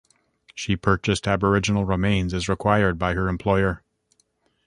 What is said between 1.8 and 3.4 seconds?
remains as required by her